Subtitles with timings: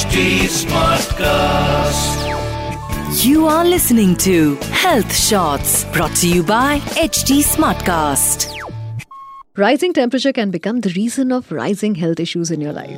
[0.00, 2.20] HD Smartcast.
[3.22, 8.46] You are listening to Health Shots brought to you by HT Smartcast.
[9.56, 12.96] Rising temperature can become the reason of rising health issues in your life.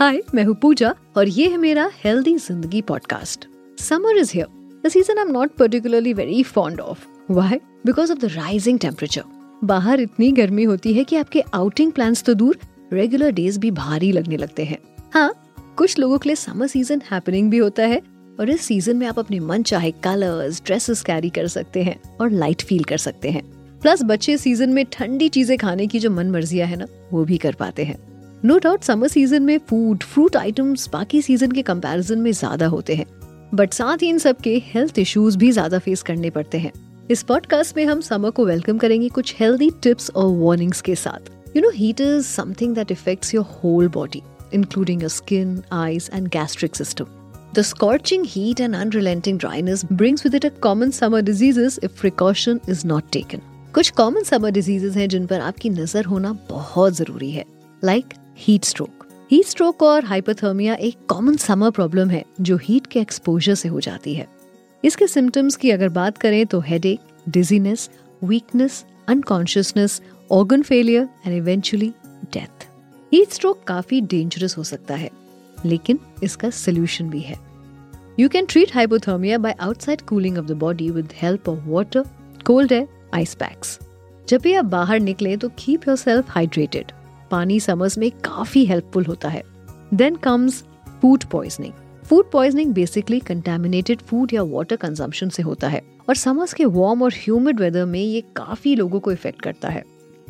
[0.00, 3.48] हाय मैं हूँ पूजा और ये है मेरा healthy जिंदगी podcast
[3.82, 4.48] summer is here
[4.86, 9.37] the season I am not particularly very fond of why because of the rising temperature
[9.61, 12.57] बाहर इतनी गर्मी होती है कि आपके आउटिंग प्लान्स तो दूर
[12.93, 14.77] रेगुलर डेज़ भी भारी लगने लगते हैं।
[15.13, 15.33] हाँ
[15.77, 18.01] कुछ लोगों के लिए समर सीज़न हैपनिंग भी होता है
[18.39, 22.31] और इस सीज़न में आप अपने मन चाहे कलर्स ड्रेसेस कैरी कर सकते हैं और
[22.31, 23.43] लाइट फील कर सकते हैं।
[23.81, 27.37] प्लस बच्चे सीज़न में ठंडी चीज़ें खाने की जो मन मर्जिया है ना, वो भी
[27.37, 27.97] कर पाते हैं।
[28.45, 32.95] नो डाउट समर सीज़न में फ़ूड फ्रूट आइटम्स बाकी सीज़न के कंपैरिजन में ज़्यादा होते
[32.95, 33.05] हैं।
[33.53, 36.71] बट साथ ही इन सब के हेल्थ इश्यूज़ भी ज़्यादा फेस करने पड़ते हैं।
[37.11, 41.55] इस पॉडकास्ट में हम समर को वेलकम करेंगे कुछ हेल्दी टिप्स और वार्निंग्स के साथ
[41.55, 44.21] you know heat is something that affects your whole body
[44.53, 47.09] including your skin, eyes, and gastric system.
[47.53, 52.61] The scorching heat and unrelenting dryness brings with it a common summer diseases if precaution
[52.67, 53.45] is not taken.
[53.73, 57.45] कुछ common summer diseases हैं जिन पर आपकी नज़र होना बहुत ज़रूरी है
[57.83, 62.99] like heat stroke heat stroke और हाइपोथर्मिया एक कॉमन समर प्रॉब्लम है जो हीट के
[62.99, 64.27] एक्सपोजर से हो जाती है
[64.83, 66.99] इसके सिम्टम्स की अगर बात करें तो headache
[67.29, 67.89] dizziness
[68.21, 71.93] weakness unconsciousness organ failure and eventually
[72.33, 72.67] death
[73.11, 75.09] heat stroke काफ़ी डेंजरस हो सकता है,
[75.65, 77.35] लेकिन इसका सोल्यूशन भी है।
[78.19, 82.03] You can treat hypothermia by outside cooling of the body with help of water
[82.45, 83.77] cold air ice packs
[84.27, 86.91] जब भी आप बाहर निकले तो कीप योर सेल्फ हाइड्रेटेड
[87.31, 89.43] पानी समर्स में काफ़ी हेल्पफुल होता है।
[89.93, 90.63] Then comes
[91.01, 91.73] food poisoning
[92.09, 97.01] food poisoning basically contaminated food या वाटर कंजम्पशन से होता है। और समर्स के वार्म
[97.03, 99.83] और ह्यूमिड वेदर में ये काफ़ी लोगों को इफ़ेक्ट करता है।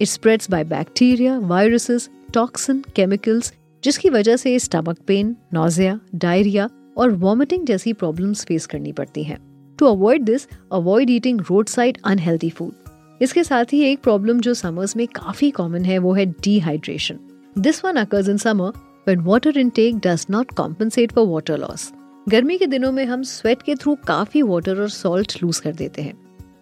[0.00, 3.52] It spreads by bacteria viruses toxin chemicals
[3.84, 9.38] जिसकी वजह से स्टमक पेन नोजिया डायरिया और वॉमिटिंग जैसी प्रॉब्लम्स फेस करनी पड़ती हैं।
[9.78, 14.96] To avoid this avoid eating roadside unhealthy food इसके साथ ही एक प्रॉब्लम जो समर्स
[14.96, 17.18] में काफ़ी कॉमन है, वो है dehydration
[17.58, 18.72] this one occurs in summer
[19.08, 21.80] when water intake does not compensate for water loss.
[22.28, 26.02] गर्मी के दिनों में हम स्वेट के थ्रू काफ़ी वाटर और सॉल्ट लूज कर देते
[26.02, 26.14] हैं।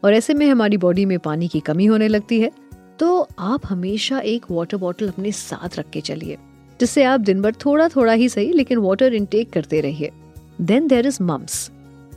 [0.05, 2.51] और ऐसे में हमारी बॉडी में पानी की कमी होने लगती है।
[2.99, 6.39] तो आप हमेशा एक वाटर बॉटल अपने साथ रख के चलिए,
[6.81, 10.11] जिससे आप दिन भर थोड़ा थोड़ा ही सही, लेकिन वाटर इनटेक करते रहिए।
[10.61, 11.71] Then there is mumps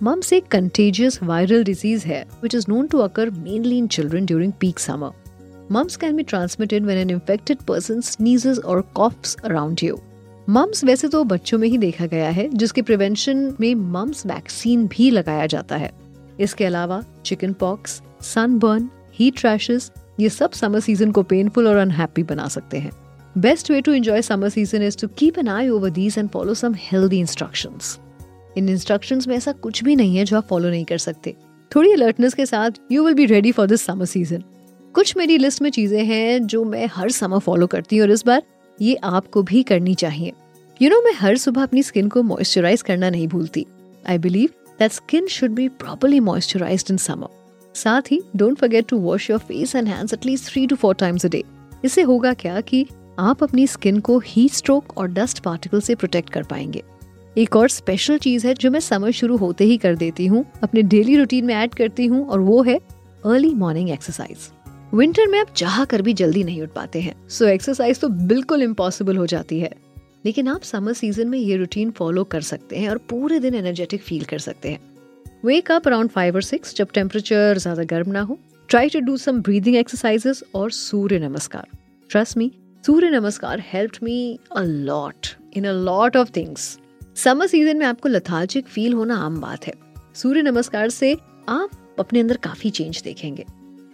[0.04, 4.54] mumps एक कंटेजियस वायरल डिज़ीज़ है which is known to occur mainly in children during
[4.60, 5.12] peak summer
[5.72, 10.00] Mumps can be transmitted when an infected person sneezes or coughs around you.
[10.48, 15.10] Mumps वैसे तो बच्चों में ही देखा गया है, जिसके प्रिवेंशन में मम्स वैक्सीन भी
[15.12, 15.92] लगाया जाता है।
[16.40, 22.24] इसके अलावा chicken pox sunburn heat rashes ये सब समर सीज़न को पेनफुल और अनहैप्पी
[22.24, 22.92] बना सकते हैं।
[23.36, 26.54] Best way to enjoy summer season is to keep an eye over these and follow
[26.54, 27.98] some healthy instructions
[28.58, 31.36] in instructions में ऐसा कुछ भी नहीं है जो आप फॉलो नहीं कर सकते।
[31.72, 34.44] थोड़ी अलर्टनेस के साथ you will be ready for this summer season
[34.96, 38.26] कुछ मेरी लिस्ट में चीज़ें हैं जो मैं हर समर फॉलो करती हूँ और इस
[38.26, 38.44] बार
[38.82, 40.34] ये आपको भी करनी चाहिए। यू
[40.80, 43.66] you नो know, मैं हर सुबह अपनी स्किन को मॉइस्चराइज करना नहीं भूलती।
[44.10, 44.50] I believe
[44.80, 47.28] that skin should be properly moisturised in summer
[47.76, 51.26] साथ ही don't forget to wash your face and hands at least three to four times
[51.26, 51.44] a day
[51.86, 52.86] इससे होगा क्या कि
[53.20, 56.84] आप अपनी स्किन को हीट स्ट्रोक और डस्ट पार्टिकल से प्रोटेक्ट कर पाएँगे।
[57.38, 60.82] एक और स्पेशल चीज़ है जो मैं समर शुरू होते ही कर देती हूँ अपने
[60.84, 64.50] डेली रूटीन में ऐड करती हूँ और वो है अर्ली मॉर्निंग एक्सरसाइज
[64.94, 68.62] विंटर में आप चाह कर भी जल्दी नहीं उठ पाते हैं। सो एक्सरसाइज तो बिल्कुल
[68.64, 69.72] इम्पॉसिबल हो जाती है।
[70.26, 74.02] लेकिन आप समर सीज़न में ये रूटीन फॉलो कर सकते हैं और पूरे दिन एनर्जेटिक
[74.02, 74.80] फील कर सकते हैं।
[75.46, 78.38] वेक अप अराउंड फाइव और सिक्स जब टेम्परेचर ज़्यादा गर्म ना हो।
[78.70, 81.68] Try to do some breathing exercises और Surya Namaskar.
[82.10, 82.52] Trust me
[82.84, 86.78] Surya Namaskar help me a lot in a lot of things
[87.16, 89.74] summer season में आपको लथार्जिक फील होना आम बात है।
[90.16, 91.14] सूर्य नमस्कार से
[91.50, 93.46] आप अपने अंदर काफ़ी चेंज देखेंगे।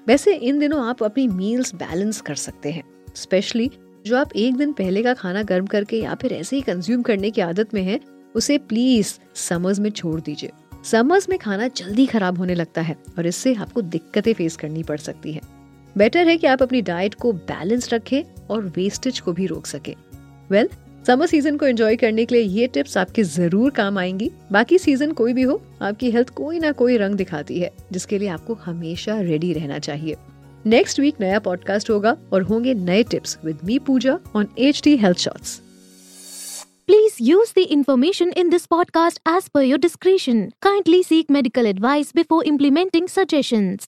[0.07, 2.83] वैसे इन दिनों आप अपनी मील्स बैलेंस कर सकते हैं
[3.15, 3.71] स्पेशली
[4.05, 7.31] जो आप एक दिन पहले का खाना गर्म करके या फिर ऐसे ही कंज्यूम करने
[7.31, 7.99] की आदत में है
[8.35, 10.51] उसे प्लीज़ समर्स में छोड़ दीजिए।
[10.85, 14.97] समर्स में खाना जल्दी खराब होने लगता है और इससे आपको दिक्कतें फेस करनी पड़
[14.97, 15.41] सकती है।
[15.97, 19.95] बेटर है कि आप अपनी डाइट को बैलेंस रखें और वेस्टेज को भी रोक सके।
[20.51, 24.29] वेल well, समर सीज़न को एंजॉय करने के लिए ये टिप्स आपके ज़रूर काम आएँगी
[24.51, 28.27] बाकी सीज़न कोई भी हो, आपकी हेल्थ कोई ना कोई रंग दिखाती है, जिसके लिए
[28.29, 30.15] आपको हमेशा रेडी रहना चाहिए
[30.65, 34.95] नेक्स्ट वीक नया पॉडकास्ट होगा और होंगे नए tips with me Pooja on HD health
[34.97, 35.59] shorts shorts
[36.89, 40.41] Please use the information in this podcast as per your discretion.
[40.67, 43.87] Kindly seek medical advice before implementing suggestions.